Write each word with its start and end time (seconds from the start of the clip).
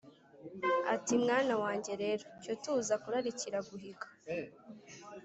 ati: 0.93 1.13
"Mwana 1.23 1.53
wanjye 1.63 1.93
rero, 2.03 2.25
cyo 2.43 2.53
tuza 2.63 2.93
kurarikira 3.03 3.57
guhiga! 3.69 4.07